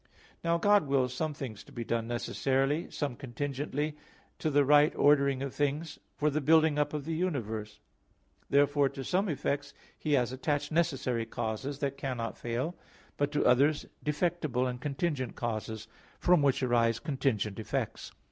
[0.43, 3.95] Now God wills some things to be done necessarily, some contingently,
[4.39, 7.79] to the right ordering of things, for the building up of the universe.
[8.49, 12.75] Therefore to some effects He has attached necessary causes, that cannot fail;
[13.15, 15.87] but to others defectible and contingent causes,
[16.17, 18.11] from which arise contingent effects.